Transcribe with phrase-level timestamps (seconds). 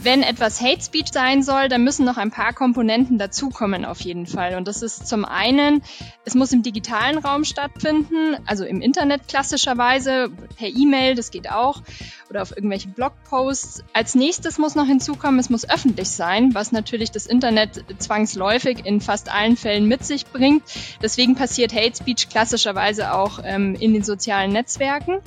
[0.00, 4.26] Wenn etwas Hate Speech sein soll, dann müssen noch ein paar Komponenten dazukommen auf jeden
[4.26, 4.54] Fall.
[4.54, 5.82] Und das ist zum einen,
[6.24, 11.82] es muss im digitalen Raum stattfinden, also im Internet klassischerweise, per E-Mail, das geht auch,
[12.30, 13.82] oder auf irgendwelchen Blogposts.
[13.92, 19.00] Als nächstes muss noch hinzukommen, es muss öffentlich sein, was natürlich das Internet zwangsläufig in
[19.00, 20.62] fast allen Fällen mit sich bringt.
[21.02, 25.18] Deswegen passiert Hate Speech klassischerweise auch ähm, in den sozialen Netzwerken.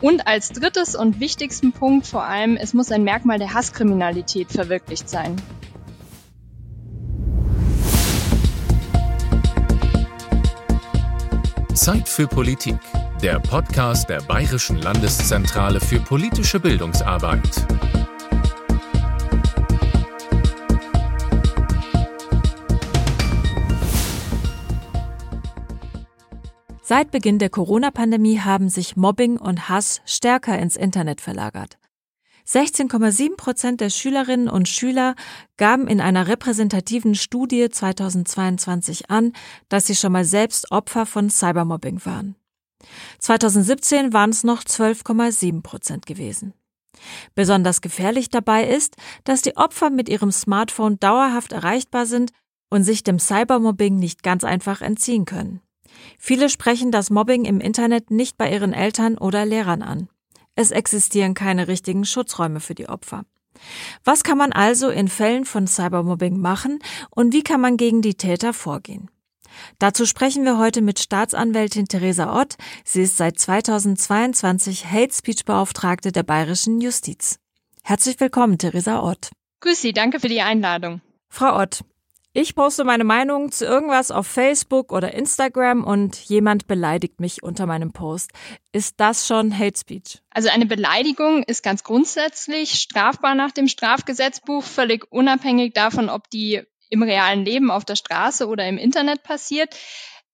[0.00, 3.99] Und als drittes und wichtigsten Punkt vor allem, es muss ein Merkmal der Hasskriminalität
[4.50, 5.36] verwirklicht sein.
[11.74, 12.78] Zeit für Politik,
[13.22, 17.66] der Podcast der Bayerischen Landeszentrale für politische Bildungsarbeit.
[26.82, 31.79] Seit Beginn der Corona-Pandemie haben sich Mobbing und Hass stärker ins Internet verlagert.
[32.50, 35.14] 16,7 Prozent der Schülerinnen und Schüler
[35.56, 39.34] gaben in einer repräsentativen Studie 2022 an,
[39.68, 42.34] dass sie schon mal selbst Opfer von Cybermobbing waren.
[43.20, 46.52] 2017 waren es noch 12,7 Prozent gewesen.
[47.36, 52.32] Besonders gefährlich dabei ist, dass die Opfer mit ihrem Smartphone dauerhaft erreichbar sind
[52.68, 55.60] und sich dem Cybermobbing nicht ganz einfach entziehen können.
[56.18, 60.08] Viele sprechen das Mobbing im Internet nicht bei ihren Eltern oder Lehrern an.
[60.56, 63.24] Es existieren keine richtigen Schutzräume für die Opfer.
[64.04, 66.78] Was kann man also in Fällen von Cybermobbing machen
[67.10, 69.10] und wie kann man gegen die Täter vorgehen?
[69.78, 72.56] Dazu sprechen wir heute mit Staatsanwältin Theresa Ott.
[72.84, 77.38] Sie ist seit 2022 Hate Speech Beauftragte der Bayerischen Justiz.
[77.82, 79.30] Herzlich willkommen, Theresa Ott.
[79.60, 81.00] Grüß Sie, danke für die Einladung.
[81.28, 81.84] Frau Ott,
[82.32, 87.66] ich poste meine Meinung zu irgendwas auf Facebook oder Instagram und jemand beleidigt mich unter
[87.66, 88.30] meinem Post.
[88.72, 90.20] Ist das schon Hate Speech?
[90.30, 96.62] Also eine Beleidigung ist ganz grundsätzlich strafbar nach dem Strafgesetzbuch, völlig unabhängig davon, ob die
[96.88, 99.74] im realen Leben auf der Straße oder im Internet passiert.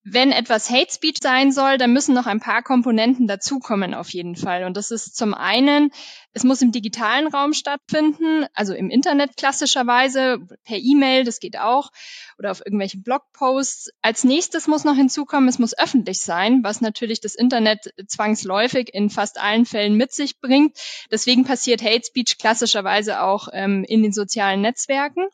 [0.08, 4.36] Wenn etwas Hate Speech sein soll, dann müssen noch ein paar Komponenten dazukommen auf jeden
[4.36, 4.64] Fall.
[4.64, 5.90] Und das ist zum einen,
[6.36, 11.90] es muss im digitalen Raum stattfinden, also im Internet klassischerweise, per E-Mail, das geht auch,
[12.38, 13.88] oder auf irgendwelchen Blogposts.
[14.02, 19.08] Als nächstes muss noch hinzukommen, es muss öffentlich sein, was natürlich das Internet zwangsläufig in
[19.08, 20.76] fast allen Fällen mit sich bringt.
[21.10, 25.28] Deswegen passiert Hate Speech klassischerweise auch ähm, in den sozialen Netzwerken.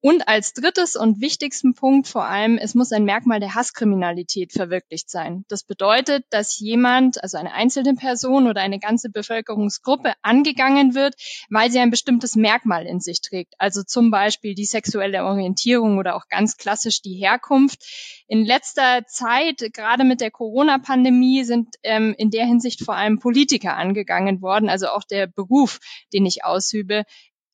[0.00, 5.10] Und als drittes und wichtigsten Punkt vor allem, es muss ein Merkmal der Hasskriminalität verwirklicht
[5.10, 5.44] sein.
[5.48, 11.14] Das bedeutet, dass jemand, also eine einzelne Person oder eine ganze Bevölkerungsgruppe angegangen wird,
[11.50, 13.54] weil sie ein bestimmtes Merkmal in sich trägt.
[13.58, 17.82] Also zum Beispiel die sexuelle Orientierung oder auch ganz klassisch die Herkunft.
[18.28, 23.76] In letzter Zeit, gerade mit der Corona-Pandemie, sind ähm, in der Hinsicht vor allem Politiker
[23.76, 24.68] angegangen worden.
[24.68, 25.80] Also auch der Beruf,
[26.12, 27.04] den ich ausübe,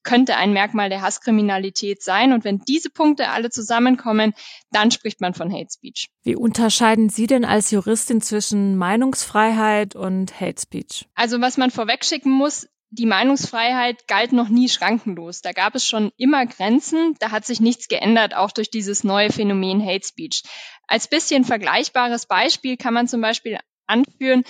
[0.07, 2.33] könnte ein Merkmal der Hasskriminalität sein.
[2.33, 4.33] Und wenn diese Punkte alle zusammenkommen,
[4.71, 6.09] dann spricht man von Hate Speech.
[6.23, 11.07] Wie unterscheiden Sie denn als Juristin zwischen Meinungsfreiheit und Hate Speech?
[11.15, 15.43] Also was man vorwegschicken muss, die Meinungsfreiheit galt noch nie schrankenlos.
[15.43, 17.17] Da gab es schon immer Grenzen.
[17.19, 20.45] Da hat sich nichts geändert, auch durch dieses neue Phänomen Hate Speech.
[20.87, 24.45] Als bisschen vergleichbares Beispiel kann man zum Beispiel anführen,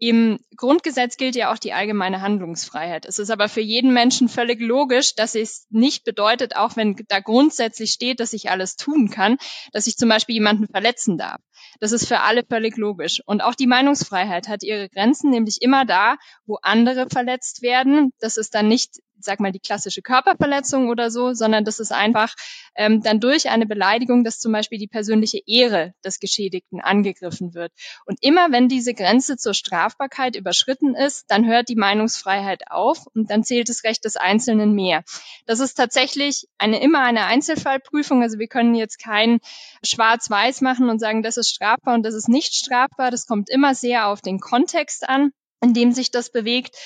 [0.00, 3.04] im Grundgesetz gilt ja auch die allgemeine Handlungsfreiheit.
[3.04, 7.20] Es ist aber für jeden Menschen völlig logisch, dass es nicht bedeutet, auch wenn da
[7.20, 9.36] grundsätzlich steht, dass ich alles tun kann,
[9.72, 11.38] dass ich zum Beispiel jemanden verletzen darf.
[11.80, 13.20] Das ist für alle völlig logisch.
[13.26, 18.12] Und auch die Meinungsfreiheit hat ihre Grenzen, nämlich immer da, wo andere verletzt werden.
[18.20, 22.34] Das ist dann nicht sag mal, die klassische Körperverletzung oder so, sondern das ist einfach
[22.74, 27.72] ähm, dann durch eine Beleidigung, dass zum Beispiel die persönliche Ehre des Geschädigten angegriffen wird.
[28.06, 33.30] Und immer wenn diese Grenze zur Strafbarkeit überschritten ist, dann hört die Meinungsfreiheit auf und
[33.30, 35.02] dann zählt das Recht des Einzelnen mehr.
[35.46, 38.22] Das ist tatsächlich eine, immer eine Einzelfallprüfung.
[38.22, 39.40] Also wir können jetzt kein
[39.84, 43.10] Schwarz-Weiß machen und sagen, das ist strafbar und das ist nicht strafbar.
[43.10, 45.32] Das kommt immer sehr auf den Kontext an
[45.62, 46.76] in dem sich das bewegt.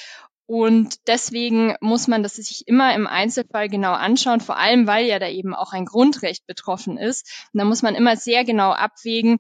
[0.47, 5.19] Und deswegen muss man das sich immer im Einzelfall genau anschauen, vor allem weil ja
[5.19, 7.49] da eben auch ein Grundrecht betroffen ist.
[7.53, 9.39] Und da muss man immer sehr genau abwägen,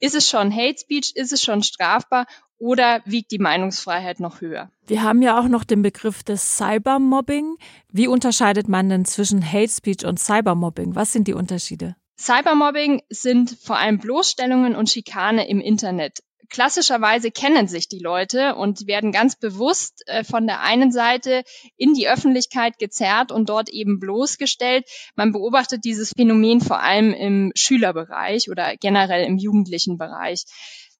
[0.00, 2.26] ist es schon Hate Speech, ist es schon strafbar
[2.58, 4.70] oder wiegt die Meinungsfreiheit noch höher?
[4.86, 7.56] Wir haben ja auch noch den Begriff des Cybermobbing.
[7.90, 10.94] Wie unterscheidet man denn zwischen Hate Speech und Cybermobbing?
[10.94, 11.96] Was sind die Unterschiede?
[12.18, 16.20] Cybermobbing sind vor allem Bloßstellungen und Schikane im Internet
[16.54, 21.42] klassischerweise kennen sich die Leute und werden ganz bewusst äh, von der einen Seite
[21.76, 24.86] in die Öffentlichkeit gezerrt und dort eben bloßgestellt.
[25.16, 30.44] Man beobachtet dieses Phänomen vor allem im Schülerbereich oder generell im jugendlichen Bereich.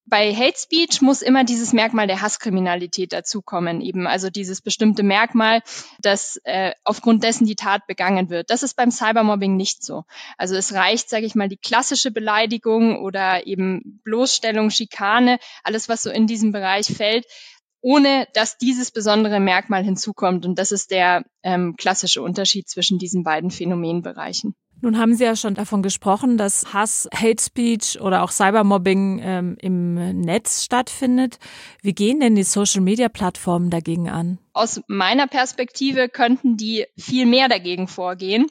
[0.06, 5.62] Bei Hate Speech muss immer dieses Merkmal der Hasskriminalität dazukommen, eben also dieses bestimmte Merkmal,
[5.98, 8.50] dass äh, aufgrund dessen die Tat begangen wird.
[8.50, 10.04] Das ist beim Cybermobbing nicht so.
[10.36, 16.02] Also es reicht, sage ich mal, die klassische Beleidigung oder eben Bloßstellung, Schikane, alles was
[16.02, 17.24] so in diesem Bereich fällt,
[17.80, 20.44] ohne dass dieses besondere Merkmal hinzukommt.
[20.44, 24.54] Und das ist der ähm, klassische Unterschied zwischen diesen beiden Phänomenbereichen.
[24.84, 29.56] Nun haben Sie ja schon davon gesprochen, dass Hass, Hate Speech oder auch Cybermobbing ähm,
[29.58, 31.38] im Netz stattfindet.
[31.80, 34.36] Wie gehen denn die Social-Media-Plattformen dagegen an?
[34.52, 38.46] Aus meiner Perspektive könnten die viel mehr dagegen vorgehen.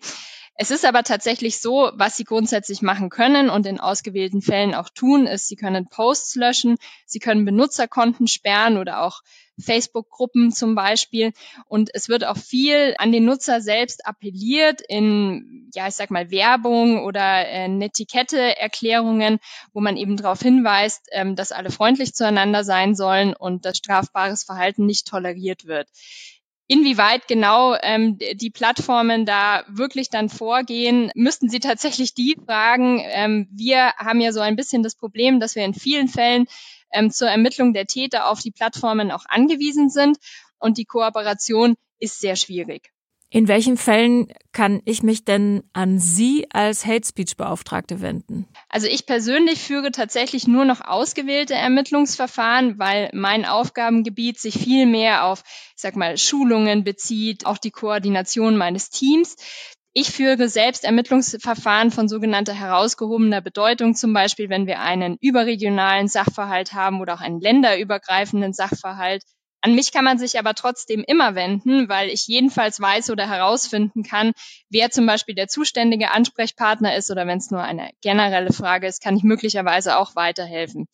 [0.55, 4.89] Es ist aber tatsächlich so, was sie grundsätzlich machen können und in ausgewählten Fällen auch
[4.89, 6.77] tun, ist, sie können Posts löschen,
[7.07, 9.21] sie können Benutzerkonten sperren oder auch
[9.59, 11.33] Facebook-Gruppen zum Beispiel.
[11.67, 16.29] Und es wird auch viel an den Nutzer selbst appelliert in, ja, ich sag mal,
[16.29, 19.39] Werbung oder äh, Netiquette-Erklärungen,
[19.73, 24.43] wo man eben darauf hinweist, ähm, dass alle freundlich zueinander sein sollen und dass strafbares
[24.43, 25.89] Verhalten nicht toleriert wird.
[26.67, 33.01] Inwieweit genau ähm, die Plattformen da wirklich dann vorgehen, müssten Sie tatsächlich die fragen.
[33.03, 36.45] Ähm, wir haben ja so ein bisschen das Problem, dass wir in vielen Fällen
[36.91, 40.17] ähm, zur Ermittlung der Täter auf die Plattformen auch angewiesen sind
[40.57, 42.91] und die Kooperation ist sehr schwierig.
[43.35, 48.47] In welchen Fällen kann ich mich denn an Sie als Hate Speech Beauftragte wenden?
[48.69, 55.25] Also ich persönlich führe tatsächlich nur noch ausgewählte Ermittlungsverfahren, weil mein Aufgabengebiet sich viel mehr
[55.25, 55.41] auf,
[55.75, 59.35] ich sag mal, Schulungen bezieht, auch die Koordination meines Teams.
[59.93, 66.73] Ich führe selbst Ermittlungsverfahren von sogenannter herausgehobener Bedeutung, zum Beispiel wenn wir einen überregionalen Sachverhalt
[66.73, 69.23] haben oder auch einen länderübergreifenden Sachverhalt.
[69.65, 74.03] An mich kann man sich aber trotzdem immer wenden, weil ich jedenfalls weiß oder herausfinden
[74.03, 74.33] kann,
[74.69, 79.01] wer zum Beispiel der zuständige Ansprechpartner ist oder wenn es nur eine generelle Frage ist,
[79.01, 80.89] kann ich möglicherweise auch weiterhelfen.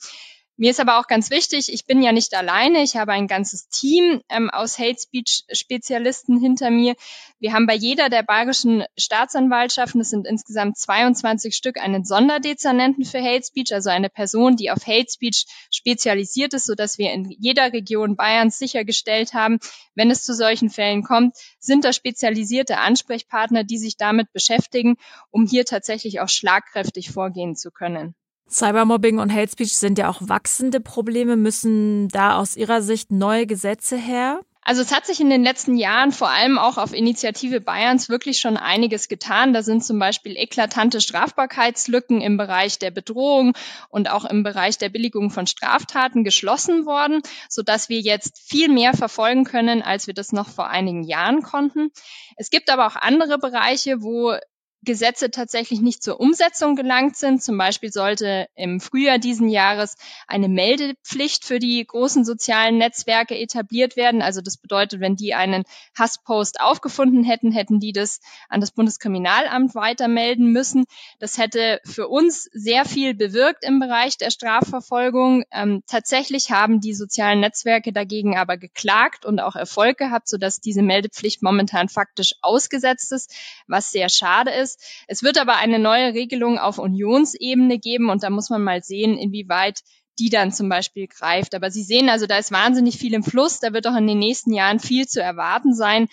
[0.61, 3.69] Mir ist aber auch ganz wichtig, ich bin ja nicht alleine, ich habe ein ganzes
[3.69, 6.95] Team ähm, aus Hate Speech Spezialisten hinter mir.
[7.39, 13.21] Wir haben bei jeder der bayerischen Staatsanwaltschaften, es sind insgesamt 22 Stück, einen Sonderdezernenten für
[13.23, 17.71] Hate Speech, also eine Person, die auf Hate Speech spezialisiert ist, sodass wir in jeder
[17.71, 19.59] Region Bayerns sichergestellt haben,
[19.95, 24.97] wenn es zu solchen Fällen kommt, sind da spezialisierte Ansprechpartner, die sich damit beschäftigen,
[25.31, 28.13] um hier tatsächlich auch schlagkräftig vorgehen zu können.
[28.49, 31.37] Cybermobbing und Hate Speech sind ja auch wachsende Probleme.
[31.37, 34.41] Müssen da aus Ihrer Sicht neue Gesetze her?
[34.69, 38.39] Also es hat sich in den letzten Jahren vor allem auch auf Initiative Bayerns wirklich
[38.39, 39.51] schon einiges getan.
[39.51, 43.53] Da sind zum Beispiel eklatante Strafbarkeitslücken im Bereich der Bedrohung
[43.89, 48.93] und auch im Bereich der Billigung von Straftaten geschlossen worden, sodass wir jetzt viel mehr
[48.93, 51.89] verfolgen können, als wir das noch vor einigen Jahren konnten.
[52.35, 54.35] Es gibt aber auch andere Bereiche, wo
[54.81, 57.43] Gesetze tatsächlich nicht zur Umsetzung gelangt sind.
[57.43, 63.97] Zum Beispiel sollte im Frühjahr diesen Jahres eine Meldepflicht für die großen sozialen Netzwerke etabliert
[63.97, 64.21] werden.
[64.21, 65.65] Also das bedeutet, wenn die einen
[65.97, 70.85] Hasspost aufgefunden hätten, hätten die das an das Bundeskriminalamt weitermelden müssen.
[71.19, 75.43] Das hätte für uns sehr viel bewirkt im Bereich der Strafverfolgung.
[75.51, 80.83] Ähm, tatsächlich haben die sozialen Netzwerke dagegen aber geklagt und auch Erfolg gehabt, sodass diese
[80.83, 83.35] Meldepflicht momentan faktisch ausgesetzt ist,
[83.67, 85.05] was sehr schade ist ist.
[85.07, 89.17] Es wird aber eine neue Regelung auf Unionsebene geben und da muss man mal sehen,
[89.17, 89.81] inwieweit
[90.19, 91.55] die dann zum Beispiel greift.
[91.55, 93.59] Aber Sie sehen also, da ist wahnsinnig viel im Fluss.
[93.59, 96.09] Da wird auch in den nächsten Jahren viel zu erwarten sein.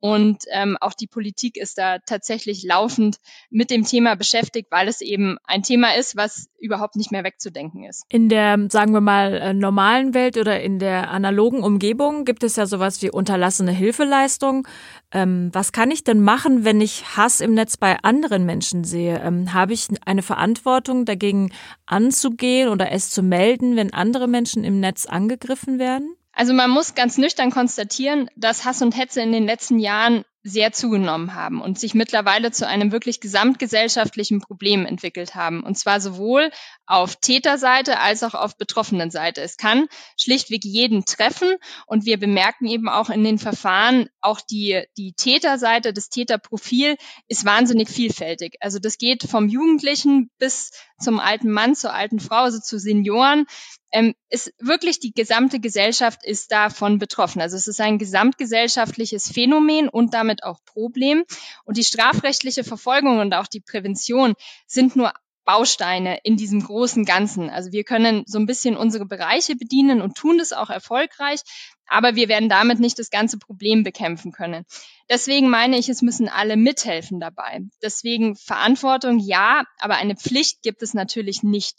[0.00, 3.18] Und ähm, auch die Politik ist da tatsächlich laufend
[3.50, 7.84] mit dem Thema beschäftigt, weil es eben ein Thema ist, was überhaupt nicht mehr wegzudenken
[7.84, 8.04] ist.
[8.08, 12.56] In der, sagen wir mal, äh, normalen Welt oder in der analogen Umgebung gibt es
[12.56, 14.66] ja sowas wie unterlassene Hilfeleistung.
[15.12, 19.20] Ähm, was kann ich denn machen, wenn ich Hass im Netz bei anderen Menschen sehe?
[19.22, 21.52] Ähm, habe ich eine Verantwortung, dagegen
[21.84, 26.16] anzugehen oder es zu melden, wenn andere Menschen im Netz angegriffen werden?
[26.40, 30.72] Also man muss ganz nüchtern konstatieren, dass Hass und Hetze in den letzten Jahren sehr
[30.72, 35.62] zugenommen haben und sich mittlerweile zu einem wirklich gesamtgesellschaftlichen Problem entwickelt haben.
[35.62, 36.50] Und zwar sowohl
[36.86, 39.42] auf Täterseite als auch auf betroffenen Seite.
[39.42, 39.86] Es kann
[40.18, 41.56] schlichtweg jeden treffen
[41.86, 46.96] und wir bemerken eben auch in den Verfahren, auch die, die Täterseite, das Täterprofil
[47.28, 48.56] ist wahnsinnig vielfältig.
[48.60, 53.46] Also das geht vom Jugendlichen bis zum alten Mann, zur alten Frau, also zu Senioren
[53.92, 57.40] ähm, ist wirklich die gesamte Gesellschaft ist davon betroffen.
[57.40, 61.24] Also es ist ein gesamtgesellschaftliches Phänomen und damit auch Problem.
[61.64, 64.34] Und die strafrechtliche Verfolgung und auch die Prävention
[64.66, 65.12] sind nur
[65.44, 67.50] Bausteine in diesem großen Ganzen.
[67.50, 71.40] Also wir können so ein bisschen unsere Bereiche bedienen und tun das auch erfolgreich,
[71.86, 74.64] aber wir werden damit nicht das ganze Problem bekämpfen können.
[75.08, 77.62] Deswegen meine ich, es müssen alle mithelfen dabei.
[77.82, 81.76] Deswegen Verantwortung ja, aber eine Pflicht gibt es natürlich nicht.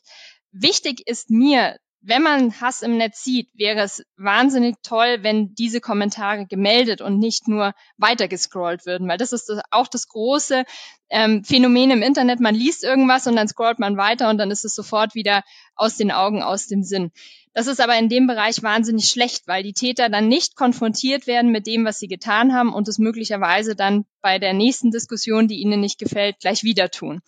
[0.52, 5.82] Wichtig ist mir, wenn man Hass im Netz sieht, wäre es wahnsinnig toll, wenn diese
[5.82, 10.64] Kommentare gemeldet und nicht nur weitergescrollt würden, weil das ist das, auch das große
[11.10, 12.40] ähm, Phänomen im Internet.
[12.40, 15.44] Man liest irgendwas und dann scrollt man weiter und dann ist es sofort wieder
[15.76, 17.12] aus den Augen, aus dem Sinn.
[17.54, 21.52] Das ist aber in dem Bereich wahnsinnig schlecht, weil die Täter dann nicht konfrontiert werden
[21.52, 25.60] mit dem, was sie getan haben und es möglicherweise dann bei der nächsten Diskussion, die
[25.60, 27.22] ihnen nicht gefällt, gleich wieder tun.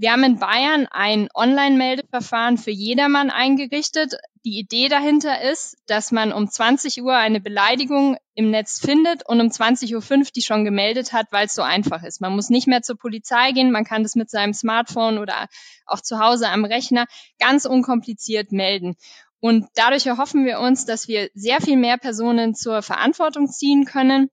[0.00, 4.14] Wir haben in Bayern ein Online-Meldeverfahren für jedermann eingerichtet.
[4.44, 9.40] Die Idee dahinter ist, dass man um 20 Uhr eine Beleidigung im Netz findet und
[9.40, 12.20] um 20.05 Uhr die schon gemeldet hat, weil es so einfach ist.
[12.20, 15.48] Man muss nicht mehr zur Polizei gehen, man kann das mit seinem Smartphone oder
[15.84, 17.06] auch zu Hause am Rechner
[17.40, 18.94] ganz unkompliziert melden.
[19.40, 24.30] Und dadurch erhoffen wir uns, dass wir sehr viel mehr Personen zur Verantwortung ziehen können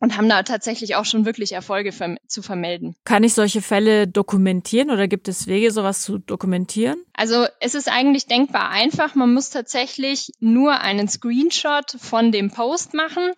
[0.00, 1.92] und haben da tatsächlich auch schon wirklich Erfolge
[2.26, 2.94] zu vermelden.
[3.04, 7.02] Kann ich solche Fälle dokumentieren oder gibt es Wege, sowas zu dokumentieren?
[7.14, 9.14] Also es ist eigentlich denkbar einfach.
[9.14, 13.32] Man muss tatsächlich nur einen Screenshot von dem Post machen,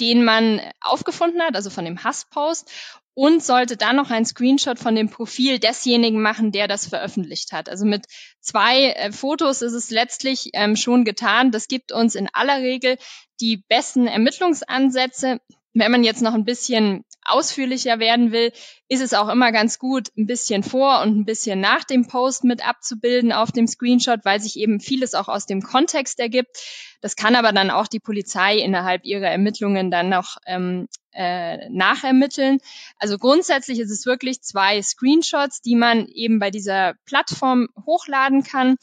[0.00, 2.70] den man aufgefunden hat, also von dem Hasspost
[3.18, 7.70] und sollte dann noch ein Screenshot von dem Profil desjenigen machen, der das veröffentlicht hat.
[7.70, 8.04] Also mit
[8.40, 11.50] zwei äh, Fotos ist es letztlich ähm, schon getan.
[11.50, 12.98] Das gibt uns in aller Regel
[13.40, 15.40] die besten Ermittlungsansätze.
[15.78, 18.50] Wenn man jetzt noch ein bisschen ausführlicher werden will,
[18.88, 22.44] ist es auch immer ganz gut, ein bisschen vor und ein bisschen nach dem Post
[22.44, 26.56] mit abzubilden auf dem Screenshot, weil sich eben vieles auch aus dem Kontext ergibt.
[27.02, 32.58] Das kann aber dann auch die Polizei innerhalb ihrer Ermittlungen dann noch ähm, äh, nachermitteln.
[32.98, 38.76] Also grundsätzlich ist es wirklich zwei Screenshots, die man eben bei dieser Plattform hochladen kann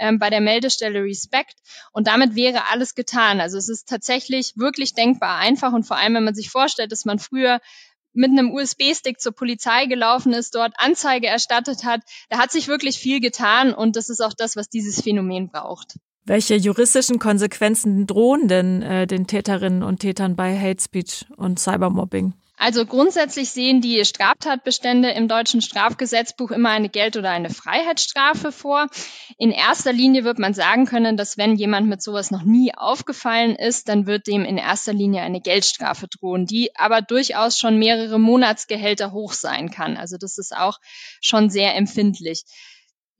[0.00, 1.54] ähm, bei der Meldestelle Respect.
[1.92, 3.40] Und damit wäre alles getan.
[3.40, 7.04] Also es ist tatsächlich wirklich denkbar einfach und vor allem, wenn man sich vorstellt, dass
[7.04, 7.60] man früher
[8.12, 12.98] mit einem USB-Stick zur Polizei gelaufen ist, dort Anzeige erstattet hat, da hat sich wirklich
[12.98, 15.94] viel getan und das ist auch das, was dieses Phänomen braucht.
[16.24, 22.34] Welche juristischen Konsequenzen drohen denn äh, den Täterinnen und Tätern bei Hate Speech und Cybermobbing?
[22.62, 28.88] Also grundsätzlich sehen die Straftatbestände im deutschen Strafgesetzbuch immer eine Geld- oder eine Freiheitsstrafe vor.
[29.38, 33.56] In erster Linie wird man sagen können, dass wenn jemand mit sowas noch nie aufgefallen
[33.56, 38.20] ist, dann wird dem in erster Linie eine Geldstrafe drohen, die aber durchaus schon mehrere
[38.20, 39.96] Monatsgehälter hoch sein kann.
[39.96, 40.80] Also das ist auch
[41.22, 42.44] schon sehr empfindlich.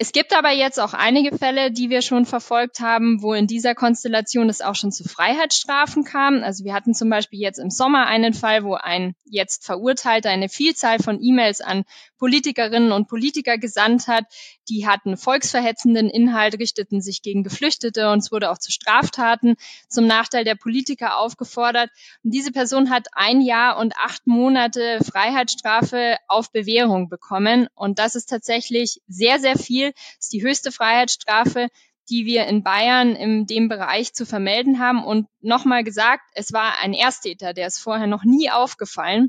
[0.03, 3.75] Es gibt aber jetzt auch einige Fälle, die wir schon verfolgt haben, wo in dieser
[3.75, 6.43] Konstellation es auch schon zu Freiheitsstrafen kam.
[6.43, 10.49] Also wir hatten zum Beispiel jetzt im Sommer einen Fall, wo ein jetzt Verurteilter eine
[10.49, 11.85] Vielzahl von E-Mails an
[12.19, 14.25] Politikerinnen und Politiker gesandt hat.
[14.71, 19.57] Die hatten volksverhetzenden Inhalt, richteten sich gegen Geflüchtete und es wurde auch zu Straftaten
[19.89, 21.91] zum Nachteil der Politiker aufgefordert.
[22.25, 27.69] Und diese Person hat ein Jahr und acht Monate Freiheitsstrafe auf Bewährung bekommen.
[27.75, 31.69] Und das ist tatsächlich sehr, sehr viel ist die höchste Freiheitsstrafe,
[32.09, 35.05] die wir in Bayern in dem Bereich zu vermelden haben.
[35.05, 39.29] Und nochmal gesagt, es war ein Ersttäter, der ist vorher noch nie aufgefallen.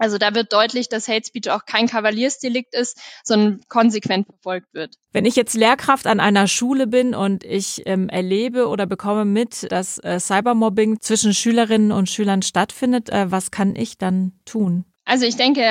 [0.00, 4.94] Also da wird deutlich, dass Hate Speech auch kein Kavaliersdelikt ist, sondern konsequent verfolgt wird.
[5.12, 9.70] Wenn ich jetzt Lehrkraft an einer Schule bin und ich ähm, erlebe oder bekomme mit,
[9.70, 14.86] dass äh, Cybermobbing zwischen Schülerinnen und Schülern stattfindet, äh, was kann ich dann tun?
[15.10, 15.62] Also ich denke,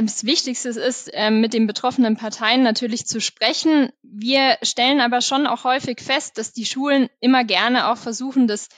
[0.00, 3.92] das Wichtigste ist, ähm, mit den betroffenen Parteien natürlich zu sprechen.
[4.00, 8.68] Wir stellen aber schon auch häufig fest, dass die Schulen immer gerne auch versuchen, das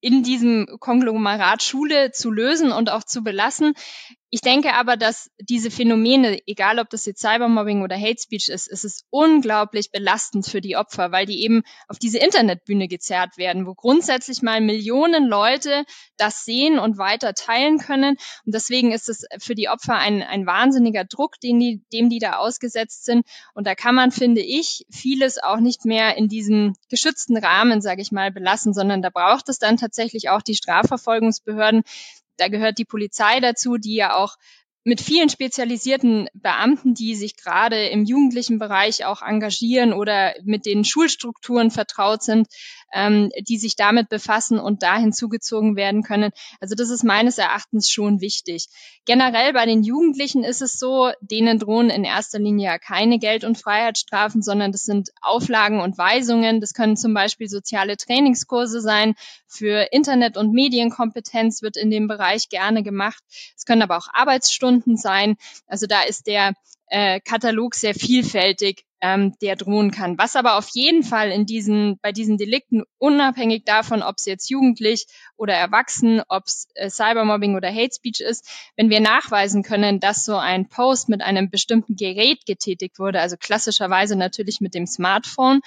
[0.00, 3.74] in diesem Konglomerat Schule zu lösen und auch zu belassen.
[4.30, 8.68] Ich denke aber, dass diese Phänomene, egal ob das jetzt Cybermobbing oder Hate Speech ist,
[8.68, 13.66] es ist unglaublich belastend für die Opfer, weil die eben auf diese Internetbühne gezerrt werden,
[13.66, 15.84] wo grundsätzlich mal Millionen Leute
[16.18, 18.16] das sehen und weiter teilen können.
[18.44, 22.36] Und deswegen ist es für die Opfer ein, ein wahnsinniger Druck, die, dem die da
[22.36, 23.26] ausgesetzt sind.
[23.54, 28.02] Und da kann man, finde ich, vieles auch nicht mehr in diesem geschützten Rahmen, sage
[28.02, 31.82] ich mal, belassen, sondern da braucht es dann tatsächlich auch die Strafverfolgungsbehörden,
[32.38, 34.36] da gehört die Polizei dazu, die ja auch
[34.84, 40.84] mit vielen spezialisierten Beamten, die sich gerade im jugendlichen Bereich auch engagieren oder mit den
[40.84, 42.48] Schulstrukturen vertraut sind,
[42.92, 46.32] ähm, die sich damit befassen und dahin zugezogen werden können.
[46.60, 48.68] Also das ist meines Erachtens schon wichtig.
[49.04, 53.44] Generell bei den Jugendlichen ist es so, denen drohen in erster Linie ja keine Geld-
[53.44, 56.60] und Freiheitsstrafen, sondern das sind Auflagen und Weisungen.
[56.60, 59.14] Das können zum Beispiel soziale Trainingskurse sein.
[59.46, 63.22] Für Internet- und Medienkompetenz wird in dem Bereich gerne gemacht.
[63.56, 65.36] Es können aber auch Arbeitsstunden sein.
[65.66, 66.54] Also da ist der
[66.86, 70.18] äh, Katalog sehr vielfältig ähm, der drohen kann.
[70.18, 74.50] Was aber auf jeden Fall in diesen, bei diesen Delikten, unabhängig davon, ob es jetzt
[74.50, 80.00] jugendlich oder erwachsen, ob es äh, Cybermobbing oder Hate Speech ist, wenn wir nachweisen können,
[80.00, 84.86] dass so ein Post mit einem bestimmten Gerät getätigt wurde, also klassischerweise natürlich mit dem
[84.86, 85.60] Smartphone,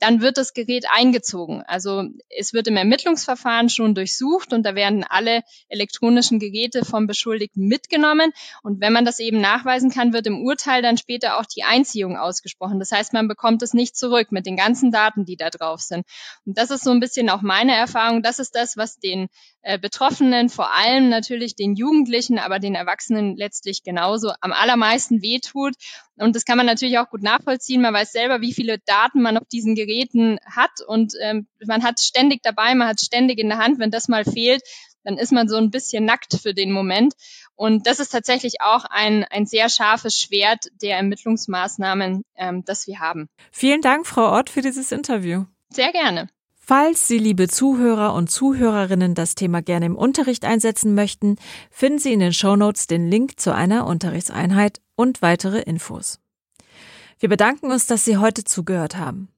[0.00, 1.62] dann wird das Gerät eingezogen.
[1.66, 7.66] Also es wird im Ermittlungsverfahren schon durchsucht und da werden alle elektronischen Geräte vom Beschuldigten
[7.66, 8.32] mitgenommen.
[8.62, 12.16] Und wenn man das eben nachweisen kann, wird im Urteil dann später auch die Einziehung
[12.16, 12.78] ausgesprochen.
[12.78, 16.04] Das heißt, man bekommt es nicht zurück mit den ganzen Daten, die da drauf sind.
[16.44, 18.22] Und das ist so ein bisschen auch meine Erfahrung.
[18.22, 19.28] Das ist das, was den
[19.62, 25.74] äh, Betroffenen, vor allem natürlich den Jugendlichen, aber den Erwachsenen letztlich genauso am allermeisten wehtut.
[26.16, 27.80] Und das kann man natürlich auch gut nachvollziehen.
[27.80, 32.00] Man weiß selber, wie viele Daten man auf diesen Geräten hat und ähm, man hat
[32.00, 33.78] ständig dabei, man hat ständig in der Hand.
[33.78, 34.62] Wenn das mal fehlt,
[35.04, 37.14] dann ist man so ein bisschen nackt für den Moment.
[37.56, 42.98] Und das ist tatsächlich auch ein, ein sehr scharfes Schwert der Ermittlungsmaßnahmen, ähm, das wir
[42.98, 43.28] haben.
[43.52, 45.44] Vielen Dank, Frau Ott, für dieses Interview.
[45.70, 46.28] Sehr gerne.
[46.66, 51.36] Falls Sie, liebe Zuhörer und Zuhörerinnen, das Thema gerne im Unterricht einsetzen möchten,
[51.70, 56.20] finden Sie in den Shownotes den Link zu einer Unterrichtseinheit und weitere Infos.
[57.18, 59.28] Wir bedanken uns, dass Sie heute zugehört haben.